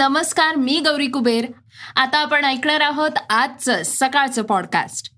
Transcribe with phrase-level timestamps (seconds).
[0.00, 1.46] नमस्कार मी गौरी कुबेर.
[1.96, 5.10] आता आपण ऐकणार आहोत आजचं सकाळचं पॉडकास्ट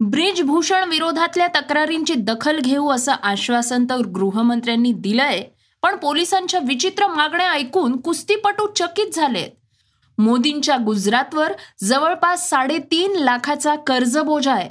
[0.00, 5.42] ब्रिजभूषण विरोधातल्या तक्रारींची दखल घेऊ असं आश्वासन तर गृहमंत्र्यांनी दिलंय
[5.82, 9.48] पण पोलिसांच्या विचित्र मागण्या ऐकून कुस्तीपटू चकित झालेत.
[10.20, 11.52] मोदींच्या गुजरातवर
[11.82, 14.70] जवळपास साडेतीन लाखाचा कर्जबोजा आहे.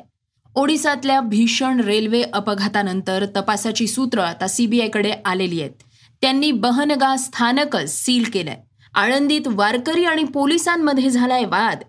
[0.56, 5.84] ओडिसातल्या भीषण रेल्वे अपघातानंतर तपासाची सूत्र आता सीबीआयकडे आलेली आहेत.
[6.22, 8.67] त्यांनी बहनगा स्थानकच सील केलंय.
[8.94, 11.80] आळंदीत वारकरी आणि पोलिसांमध्ये झालाय वाद.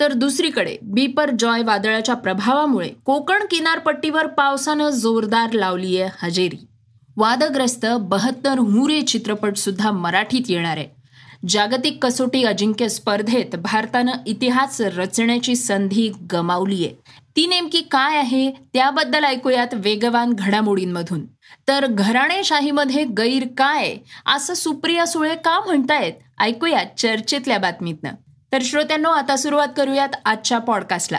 [0.00, 6.66] तर दुसरीकडे बीपर जॉय वादळाच्या प्रभावामुळे कोकण किनारपट्टीवर पावसानं जोरदार लावलीय हजेरी.
[7.16, 11.00] वादग्रस्त बहत्तर हुरे चित्रपट सुद्धा मराठीत येणार आहे.
[11.48, 16.94] जागतिक कसोटी अजिंक्य स्पर्धेत भारतानं इतिहास रचण्याची संधी गमावली आहे
[17.36, 21.26] ती नेमकी काय आहे त्याबद्दल ऐकूयात वेगवान घडामोडींमधून.
[21.68, 23.96] तर घराणेशाहीमध्ये गैर काय?
[24.26, 26.12] असं सुप्रिया सुळे का म्हणतायत?
[26.40, 28.10] ऐकूयात चर्चेतल्या बातमीतनं.
[28.52, 31.18] तर श्रोत्यांनो आता सुरुवात करूयात आजच्या पॉडकास्टला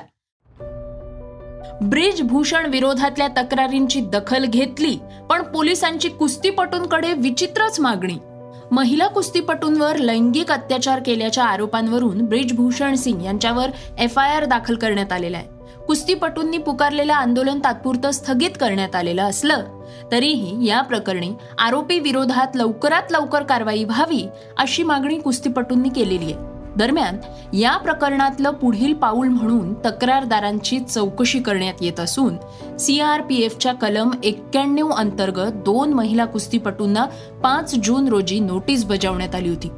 [1.81, 4.97] ब्रिज भूषण विरोधातल्या तक्रारींची दखल घेतली
[5.29, 8.17] पण पोलिसांची कुस्तीपटूंकडे विचित्रच मागणी.
[8.71, 15.37] महिला कुस्तीपटूंवर लैंगिक अत्याचार केल्याच्या आरोपांवरून ब्रिजभूषण सिंग यांच्यावर एफ आय आर दाखल करण्यात आलेला
[15.37, 15.60] आहे.
[15.87, 19.65] कुस्तीपटूंनी पुकारलेलं आंदोलन तात्पुरतं स्थगित करण्यात आलेलं असलं
[20.11, 26.33] तरीही या प्रकरणी आरोपी विरोधात लवकरात लवकर कारवाई व्हावी अशी मागणी कुस्तीपटूंनी केलेली आहे.
[26.75, 27.17] दरम्यान
[27.55, 32.35] या प्रकरणातलं पुढील पाऊल म्हणून तक्रारदारांची चौकशी करण्यात येत असून
[32.77, 37.05] सीआरपीएफच्या कलम एक्क्याण्णव अंतर्गत दोन महिला कुस्तीपटूंना
[37.43, 39.71] पाच जून रोजी नोटीस बजावण्यात आली होती.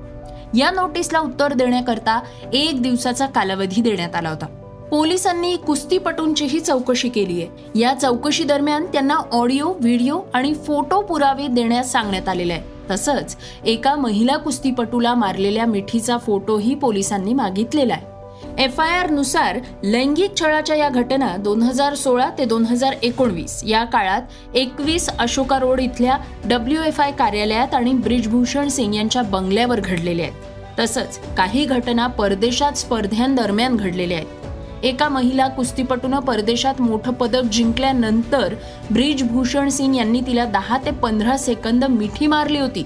[0.59, 2.21] या नोटीसला उत्तर देण्याकरता
[2.53, 4.45] एक दिवसाचा कालावधी देण्यात आला होता.
[4.93, 7.79] पोलिसांनी कुस्तीपटूंचीही चौकशी केली आहे.
[7.79, 12.61] या चौकशी दरम्यान त्यांना ऑडिओ व्हिडिओ आणि फोटो पुरावे देण्यास सांगण्यात आलेले आहे.
[12.89, 18.63] तसंच एका महिला कुस्तीपटूला मारलेल्या मिठीचा फोटोही पोलिसांनी मागितलेला आहे.
[18.63, 23.83] एफ आय आरनुसार लैंगिक छळाच्या या घटना दोन हजार सोळा ते दोन हजार एकोणवीस या
[23.83, 30.25] काळात एकवीस अशोका रोड इथल्या डब्ल्यू एफ आय कार्यालयात आणि ब्रिजभूषण सिंग यांच्या बंगल्यावर घडलेल्या
[30.25, 30.79] आहेत.
[30.79, 34.42] तसंच काही घटना परदेशात स्पर्ध्यांदरम्यान घडलेल्या आहेत.
[34.83, 38.53] एका महिला कुस्तीपटूनं परदेशात मोठं पदक जिंकल्यानंतर
[38.91, 42.85] ब्रिजभूषण सिंग यांनी तिला दहा ते पंधरा सेकंद मिठी मारली होती.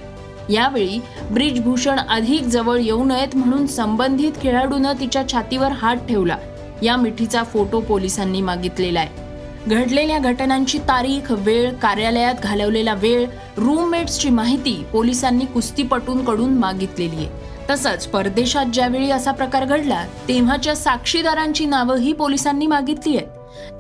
[0.50, 1.00] यावेळी
[1.32, 6.38] ब्रिजभूषण अधिक जवळ येऊ नयेत म्हणून संबंधित खेळाडूनं तिच्या छातीवर हात ठेवला.
[6.84, 9.26] या मिठीचा फोटो पोलिसांनी मागितलेला आहे.
[9.68, 13.26] घडलेल्या घटनांची तारीख वेळ कार्यालयात घालवलेला वेळ
[13.58, 17.57] रूममेट्सची माहिती पोलिसांनी कुस्तीपटूंकडून मागितलेली आहे.
[17.70, 23.28] तसंच परदेशात ज्यावेळी असा प्रकार घडला तेव्हाच्या साक्षीदारांची नावंही पोलिसांनी मागितली आहेत.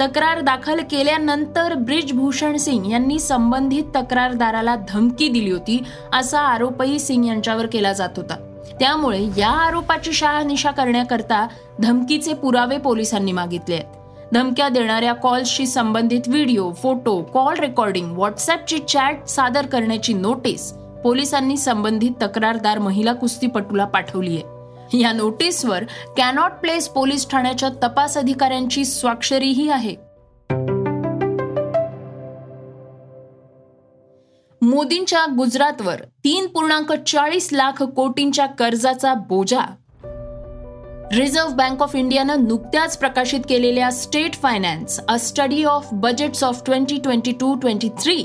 [0.01, 5.83] तक्रार दाखल केल्यानंतर ब्रिजभूषण सिंग यांनी संबंधित तक्रारदाराला धमकी दिली होती
[6.13, 8.35] असा आरोपही सिंग यांच्यावर केला जात होता.
[8.79, 11.47] त्यामुळे या आरोपाची शहानिशा करण्याकरता
[11.79, 14.33] धमकीचे पुरावे पोलिसांनी मागितले आहेत.
[14.33, 20.73] धमक्या देणाऱ्या कॉल्सशी संबंधित व्हिडिओ फोटो कॉल रेकॉर्डिंग व्हॉट्सअपची चॅट सादर करण्याची नोटीस
[21.07, 24.99] पोलिसांनी संबंधित तक्रारदार महिला कुस्तीपटूला पाठवली आहे.
[24.99, 25.83] या नोटीसवर
[26.17, 29.95] कॅनॉट प्लेस पोलीस ठाण्याच्या तपास अधिकाऱ्यांची स्वाक्षरीही आहे.
[34.61, 39.61] मोदींच्या गुजरातवर तीन पूर्णांक चाळीस लाख कोटींच्या कर्जाचा बोजा
[41.13, 46.97] रिझर्व्ह बँक ऑफ इंडियानं नुकत्याच प्रकाशित केलेल्या state finance a study of budgets of twenty
[46.97, 48.15] twenty two twenty three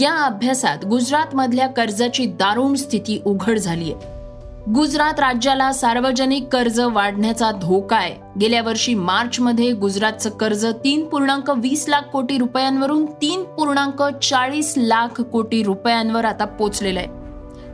[0.00, 4.72] या अभ्यासात गुजरातमधल्या कर्जाची दारुण स्थिती उघड झाली आहे.
[4.72, 8.14] गुजरात राज्याला सार्वजनिक कर्ज वाढण्याचा धोका आहे.
[8.40, 15.20] गेल्या वर्षी मार्चमध्ये गुजरातचं कर्ज तीन पूर्णांक वीस लाख कोटी रुपयांवरून तीन पूर्णांक चाळीस लाख
[15.20, 17.08] कोटी रुपयांवर आता पोचलेलं आहे.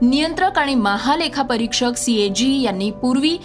[0.02, 3.36] नियंत्रक आणि महालेखा परीक्षक सीएजी यांनी पूर्वी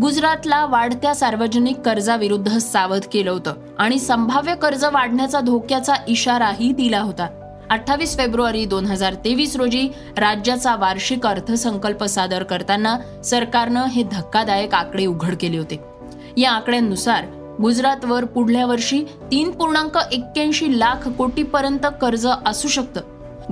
[0.00, 7.26] गुजरातला वाढत्या सार्वजनिक कर्जाविरुद्ध सावध केलं होतं आणि संभाव्य कर्ज वाढण्याचा धोक्याचा इशाराही दिला होता.
[7.70, 15.06] अठ्ठावीस फेब्रुवारी दोन हजार तेवीस रोजी राज्याचा वार्षिक अर्थसंकल्प सादर करताना सरकारनं हे धक्कादायक आकडे
[15.06, 15.80] उघड केले होते.
[16.36, 17.24] या आकड्यांनुसार
[17.60, 23.00] गुजरातवर पुढल्या वर्षी तीन पूर्णांक एक्क्याऐंशी लाख कोटीपर्यंत कर्ज असू शकतं.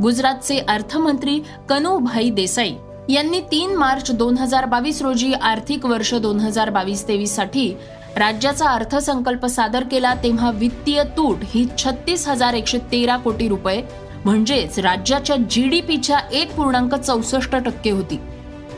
[0.02, 2.74] गुजरातचे अर्थमंत्री कनुभाई देसाई
[3.08, 7.69] यांनी तीन मार्च दोन हजार बावीस रोजी आर्थिक वर्ष दोन हजार बावीस तेवीससाठी
[8.16, 13.82] राज्याचा अर्थसंकल्प सादर केला तेव्हा वित्तीय तूट ही छत्तीस हजार एकशे तेरा कोटी रुपये
[14.25, 18.19] म्हणजेच राज्याच्या जी डी पीच्या एक पूर्णांक चौसष्ट टक्के होती.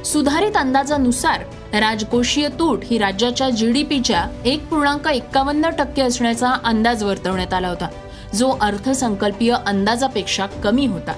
[0.05, 1.43] सुधारित अंदाजानुसार
[1.75, 7.69] राजकोषीय तूट ही राज्याच्या जी डी पीच्या एक पूर्णांक एक्कावन्न टक्के असण्याचा अंदाज वर्तवण्यात आला
[7.69, 7.89] होता
[8.35, 11.13] जो अर्थसंकल्पीय अंदाजापेक्षा कमी होता.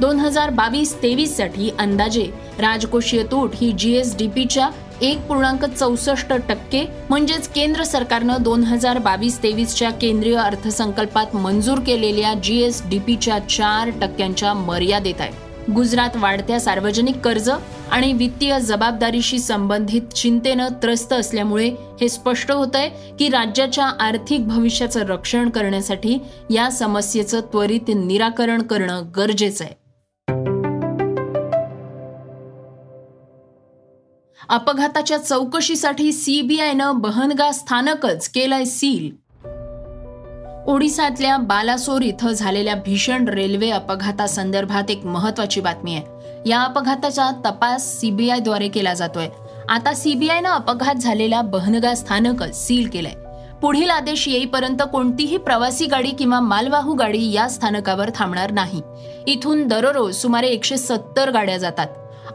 [0.00, 2.24] दोन हजार बावीस तेवीससाठी अंदाजे
[2.60, 4.68] राजकोषीय तूट ही जीएसडीपीच्या
[5.02, 12.32] एक पूर्णांक चौसष्ट टक्के म्हणजेच केंद्र सरकारनं दोन हजार बावीस तेवीसच्या केंद्रीय अर्थसंकल्पात मंजूर केलेल्या
[12.34, 15.42] जीएसडीपीच्या चार टक्क्यांच्या मर्यादेत आहे.
[15.74, 21.68] गुजरात वाढत्या सार्वजनिक कर्ज आणि वित्तीय जबाबदारीशी संबंधित चिंतेनं त्रस्त असल्यामुळे
[22.00, 26.18] हे स्पष्ट होत आहे की राज्याच्या आर्थिक भविष्याचं रक्षण करण्यासाठी
[26.50, 29.83] या समस्येचं त्वरित निराकरण करणं गरजेचं आहे.
[34.48, 39.24] अपघाताच्या चौकशीसाठी सीबीआयनं बहनगा स्थानकच केलंय सील.
[40.66, 46.04] ओडिसातल्या बालासोर इथं झालेल्या भीषण रेल्वे अपघातासंदर्भात एक महत्वाची बातमी आहे.
[46.46, 49.28] या अपघाताचा तपास सीबीआयद्वारे केला जातोय.
[49.68, 53.12] आता सीबीआयनं अपघात झालेल्या बहनगा स्थानक सील केलंय.
[53.62, 58.82] पुढील आदेश येईपर्यंत कोणतीही प्रवासी गाडी किंवा मालवाहू गाडी या स्थानकावर थांबणार नाही.
[59.26, 61.86] इथून दररोज सुमारे एकशे सत्तर गाड्या जातात.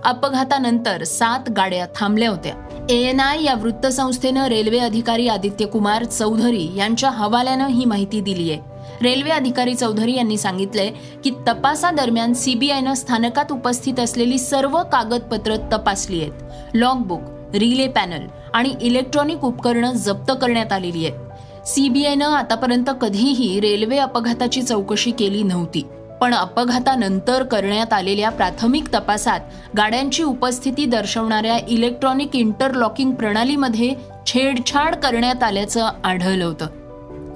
[0.06, 2.54] अपघातानंतर सात गाड्या थांबल्या होत्या.
[2.90, 8.62] एएनआय या वृत्तसंस्थेनं रेल्वे अधिकारी आदित्य कुमार चौधरी यांच्या हवाल्यानं ही माहिती दिली आहे.
[9.02, 10.90] रेल्वे अधिकारी चौधरी यांनी सांगितलंय
[11.24, 16.34] की तपासादरम्यान सीबीआयनं स्थानकात उपस्थित असलेली सर्व कागदपत्र तपासली आहेत.
[16.74, 17.22] लॉगबुक
[17.54, 21.68] रिले पॅनल आणि इलेक्ट्रॉनिक उपकरणं जप्त करण्यात आलेली आहेत.
[21.68, 25.82] सीबीआयनं आतापर्यंत कधीही रेल्वे अपघाताची चौकशी केली नव्हती.
[26.22, 29.40] पण अपघातानंतर करण्यात आलेल्या प्राथमिक तपासात
[29.78, 33.94] गाड्यांची उपस्थिती दर्शवणाऱ्या इलेक्ट्रॉनिक इंटरलॉकिंग प्रणालीमध्ये
[34.28, 36.68] छेडछाड करण्यात आल्याचं आढळलं होतं.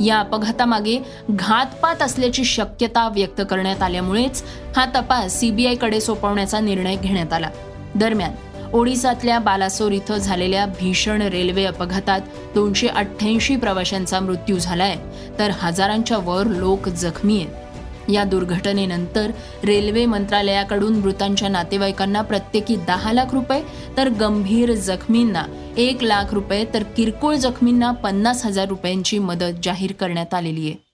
[0.02, 0.98] या अपघातामागे
[1.30, 4.44] घातपात असल्याची शक्यता व्यक्त करण्यात आल्यामुळेच
[4.78, 7.50] हा तपास सीबीआयकडे सोपवण्याचा निर्णय घेण्यात आला.
[7.96, 8.32] दरम्यान
[8.74, 12.22] ओडिसातल्या बालासोर इथं झालेल्या भीषण रेल्वे अपघातात
[12.56, 14.96] दोनशे अठ्ठ्याऐंशी प्रवाशांचा मृत्यू झालाय
[15.40, 17.63] तर हजारांच्या वर लोक जखमी आहेत.
[18.12, 19.32] या दुर्घटनेनंतर
[19.64, 23.64] रेल्वे मंत्रालयाकडून मृतांच्या नातेवाईकांना प्रत्येकी दहा लाख रुपये
[23.98, 25.46] तर गंभीर जखमींना
[25.78, 30.94] एक लाख रुपये तर किरकोळ जखमींना पन्नास हजार रुपयांची मदत जाहीर करण्यात आलेली आहे.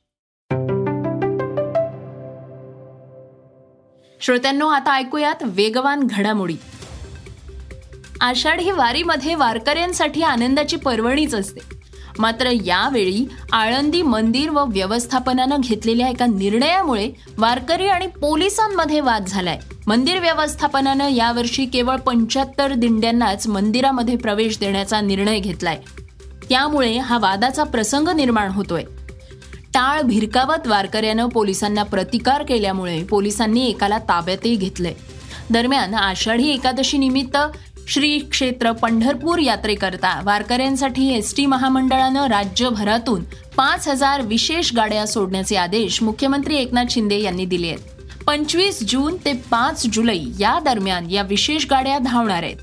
[4.21, 6.55] श्रोत्यांनो आता ऐकूयात वेगवान घडामोडी.
[8.21, 11.78] आषाढी वारीमध्ये वारकऱ्यांसाठी आनंदाची पर्वणीच असते.
[12.19, 19.59] मात्र यावेळी आळंदी मंदिर व व्यवस्थापनानं घेतलेल्या एका निर्णयामुळे वारकरी आणि पोलिसांमध्ये वाद झालाय.
[19.87, 25.81] मंदिर व्यवस्थापनानं यावर्षी केवळ पंच्याहत्तर दिंड्यांनाच मंदिरामध्ये प्रवेश देण्याचा निर्णय घेतलाय.
[26.49, 28.83] त्यामुळे हा वादाचा प्रसंग निर्माण होतोय.
[29.73, 34.93] टाळ भिरकावत वारकऱ्यानं पोलिसांना प्रतिकार केल्यामुळे पोलिसांनी एकाला ताब्यातही घेतलंय.
[35.51, 37.37] दरम्यान आषाढी एकादशी निमित्त
[37.89, 43.23] श्री क्षेत्र पंढरपूर यात्रेकरता वारकऱ्यांसाठी एस टी महामंडळानं राज्यभरातून
[43.57, 47.79] पाच हजार विशेष गाड्या सोडण्याचे आदेश मुख्यमंत्री एकनाथ शिंदे यांनी दिले आहेत.
[48.27, 52.55] पंचवीस जून ते पाच जुलै या दरम्यान या विशेष गाड्या धावणार आहेत.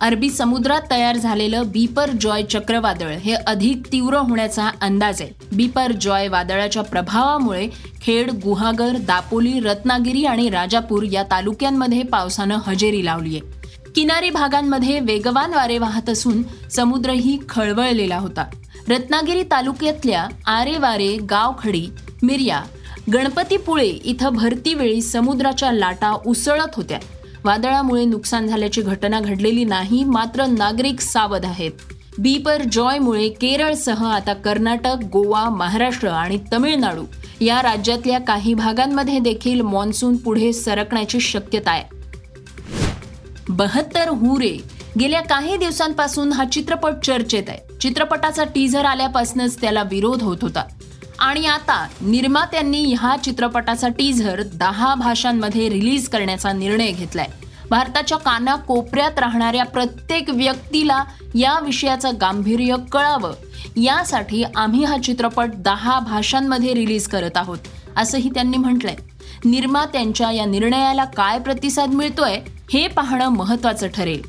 [0.00, 5.30] अरबी समुद्रात तयार झालेलं बीपर जॉय चक्रवादळ हे अधिक तीव्र होण्याचा अंदाज आहे.
[5.52, 7.68] बीपर जॉय वादळाच्या प्रभावामुळे
[8.02, 13.40] खेड गुहागर दापोली रत्नागिरी आणि राजापूर या तालुक्यांमध्ये पावसानं हजेरी लावली आहे.
[13.94, 18.44] किनारी भागांमध्ये वेगवान वारे वाहत असून समुद्रही खळवळलेला होता.
[18.88, 21.86] रत्नागिरी तालुक्यातल्या आरेवारे गावखडी
[22.22, 22.60] मिर्या
[23.12, 26.98] गणपतीपुळे इथं भरतीवेळी समुद्राच्या लाटा उसळत होत्या.
[27.44, 31.72] वादळामुळे नुकसान झाल्याची घटना घडलेली नाही मात्र नागरिक सावध आहेत.
[32.18, 37.04] बीपर जॉयमुळे केरळसह आता कर्नाटक गोवा महाराष्ट्र आणि तमिळनाडू
[37.40, 41.84] या राज्यातल्या काही भागांमध्ये देखील मान्सून पुढे सरकण्याची शक्यता आहे.
[43.48, 44.58] बहत्तर हुरे.
[45.00, 47.78] गेल्या काही दिवसांपासून हा चित्रपट चर्चेत आहे.
[47.78, 50.64] चित्रपटाचा टीझर आल्यापासूनच त्याला विरोध होत होता.
[51.18, 57.26] आणि आता निर्मात्यांनी ह्या चित्रपटाचा टीझर दहा भाषांमध्ये रिलीज करण्याचा निर्णय घेतलाय.
[57.70, 61.04] भारताच्या काना कोपऱ्यात राहणाऱ्या प्रत्येक व्यक्तीला
[61.34, 63.32] या विषयाचं गांभीर्य कळावं.
[63.76, 67.58] यासाठी आम्ही हा चित्रपट दहा भाषांमध्ये रिलीज करत आहोत
[67.96, 68.96] असंही त्यांनी म्हटलंय.
[69.44, 72.40] निर्मात्यांच्या या निर्णयाला काय प्रतिसाद मिळतोय
[72.72, 74.22] हे पाहणं महत्वाचं ठरेल.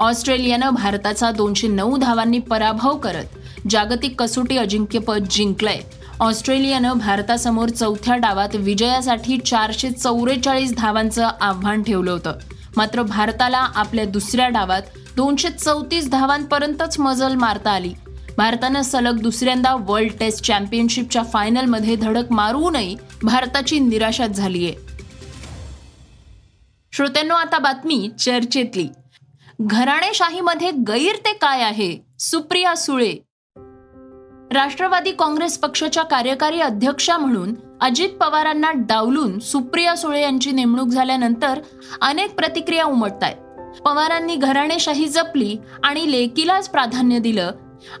[0.00, 3.24] ऑस्ट्रेलियानं भारताचा दोनशे नऊ धावांनी पराभव करत
[3.68, 5.80] जागतिक कसोटी अजिंक्यपद जिंकलंय.
[6.20, 12.32] ऑस्ट्रेलियानं भारतासमोर चौथ्या डावात विजयासाठी चारशे चौवेचाळीस धावांचं आव्हान ठेवलं होतं.
[12.76, 14.82] मात्र भारताला आपल्या दुसऱ्या डावात
[15.16, 17.94] दोनशे चौतीस धावांपर्यंतच मजल मारता आली.
[18.36, 24.72] भारतानं सलग दुसऱ्यांदा वर्ल्ड टेस्ट चॅम्पियनशिपच्या फायनलमध्ये धडक मारूनही भारताची निराशाच झालीय.
[26.92, 28.88] श्रोत्यांनो आता बातमी चर्चेतली.
[29.60, 31.98] घराणेशाहीमध्ये गैर ते काय आहे?
[32.18, 33.14] सुप्रिया सुळे
[34.56, 41.58] राष्ट्रवादी काँग्रेस पक्षाच्या कार्यकारी अध्यक्षा म्हणून अजित पवारांना डावलून सुप्रिया सुळे यांची नेमणूक झाल्यानंतर
[42.00, 47.50] अनेक प्रतिक्रिया उमटत आहेत पवारांनी घराणेशाही जपली आणि लेकीलाच प्राधान्य दिलं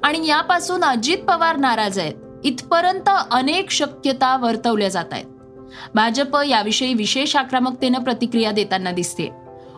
[0.02, 2.14] आणि यापासून अजित पवार नाराज आहेत.
[2.44, 5.24] इथपर्यंत अनेक शक्यता वर्तवल्या जात आहेत
[5.94, 9.28] भाजप याविषयी विशेष आक्रमकतेनं प्रतिक्रिया देताना दिसते.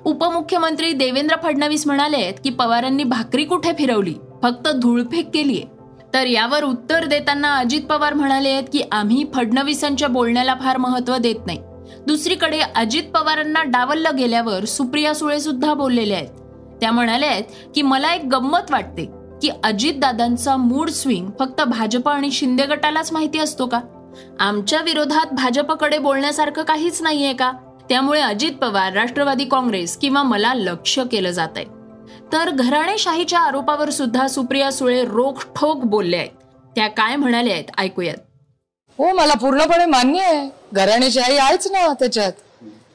[0.04, 4.14] उपमुख्यमंत्री देवेंद्र फडणवीस म्हणाले की पवारांनी भाकरी कुठे फिरवली?
[4.42, 5.77] फक्त धूळफेक केलीये.
[6.14, 11.46] तर यावर उत्तर देताना अजित पवार म्हणाले आहेत की आम्ही फडणवीसांच्या बोलण्याला फार महत्त्व देत
[11.46, 11.58] नाही.
[12.06, 16.28] दुसरीकडे अजित पवारांना डावललं गेल्यावर सुप्रिया सुळे सुद्धा बोललेल्या आहेत.
[16.80, 19.04] त्या म्हणाल्या आहेत की मला एक गंमत वाटते
[19.42, 23.80] की अजितदादांचा मूड स्विंग फक्त भाजप आणि शिंदे गटालाच माहिती असतो का?
[24.40, 27.52] आमच्या विरोधात भाजपकडे बोलण्यासारखं काहीच नाहीये का?
[27.88, 31.77] त्यामुळे अजित पवार राष्ट्रवादी काँग्रेस किंवा मला लक्ष केलं जात आहे
[32.32, 36.30] तर घराणेशाहीच्या आरोपावर सुद्धा सुप्रिया सुळे रोखठोक बोलल्या आहेत.
[36.76, 38.16] त्या काय म्हणाल्या आहेत ऐकूयात.
[38.98, 40.48] हो मला पूर्णपणे मान्य आहे.
[40.72, 42.32] घराणेशाही आहेच ना त्याच्यात.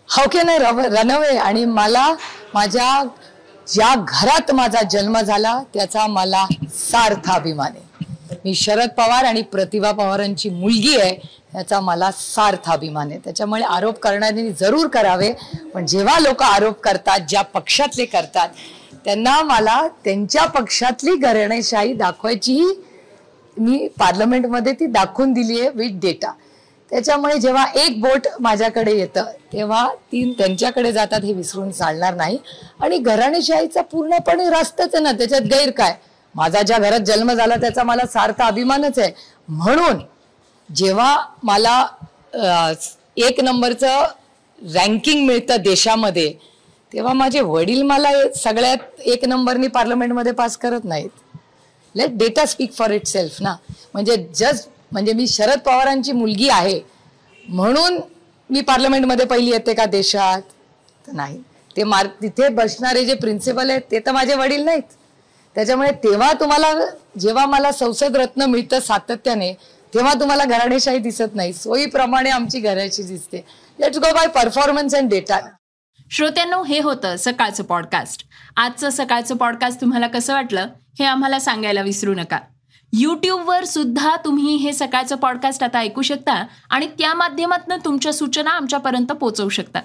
[0.09, 0.57] हाऊ कॅन आय
[0.89, 2.07] रनवे आणि मला
[2.53, 3.03] माझ्या
[3.67, 7.91] ज्या घरात माझा जन्म झाला त्याचा मला सार्थ अभिमान आहे.
[8.45, 11.15] मी शरद पवार आणि प्रतिभा पवारांची मुलगी आहे
[11.55, 13.19] याचा मला सार्थ अभिमान आहे.
[13.23, 15.31] त्याच्यामुळे आरोप करणाऱ्यांनी जरूर करावे
[15.73, 18.49] पण जेव्हा लोक आरोप करतात ज्या पक्षातले करतात
[19.05, 22.73] त्यांना मला त्यांच्या पक्षातली घराणेशाही दाखवायचीही
[23.57, 26.31] मी पार्लमेंटमध्ये ती दाखवून दिली आहे विथ डेटा.
[26.91, 32.37] त्याच्यामुळे जेव्हा एक बोट माझ्याकडे येतं तेव्हा तीन त्यांच्याकडे जातात हे विसरून चालणार नाही.
[32.81, 35.95] आणि घराणेशाहीचा पूर्णपणे रास्तच आहे ना त्याच्यात गैर काय?
[36.35, 39.11] माझा ज्या घरात जन्म झाला त्याचा मला सार्थ अभिमानच आहे.
[39.47, 39.99] म्हणून
[40.69, 41.85] जेव्हा मला
[43.17, 44.03] एक नंबरचं
[44.75, 46.33] रँकिंग मिळतं देशामध्ये
[46.93, 51.09] तेव्हा माझे वडील मला सगळ्यात एक नंबरनी पार्लमेंटमध्ये पास करत नाहीत.
[51.95, 53.55] Let data speak for itself ना.
[53.93, 56.79] म्हणजे जस्ट म्हणजे मी शरद पवारांची मुलगी आहे.
[57.49, 57.99] म्हणून
[58.49, 60.41] मी पार्लमेंटमध्ये पहिली येते का देशात?
[61.07, 61.41] तर नाही.
[61.77, 64.81] ते मार तिथे बसणारे जे प्रिन्सिपल आहेत ते तर माझे वडील नाहीत.
[65.55, 66.73] त्याच्यामुळे तेव्हा तुम्हाला
[67.19, 69.51] जेव्हा मला संसद रत्न मिळतं सातत्याने
[69.93, 71.53] तेव्हा तुम्हाला घराणेशाही दिसत नाही.
[71.53, 73.43] सोयीप्रमाणे आमची घराची दिसते.
[73.79, 75.39] Let's go by performance and data
[76.13, 78.25] श्रोत्यांनो हे होतं सकाळचं पॉडकास्ट
[78.57, 80.67] आजचं सकाळचं पॉडकास्ट तुम्हाला कसं वाटलं
[80.99, 82.39] हे आम्हाला सांगायला विसरू नका.
[82.93, 89.07] यूट्यूबवर सुद्धा तुम्ही हे सकाळचं पॉडकास्ट आता ऐकू शकता आणि त्या माध्यमातून तुमच्या सूचना आमच्यापर्यंत
[89.07, 89.79] पोहोचवू शकता.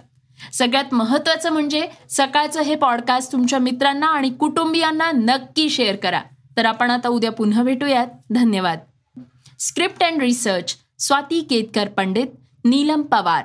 [0.52, 6.20] सगळ्यात महत्वाचं म्हणजे सकाळचं हे पॉडकास्ट तुमच्या मित्रांना आणि कुटुंबियांना नक्की शेअर करा.
[6.56, 8.06] तर आपण आता उद्या पुन्हा भेटूयात.
[8.30, 8.78] धन्यवाद.
[9.58, 12.26] Script and research Swati Ketkar Pandit
[12.64, 13.44] Neelam Pawar.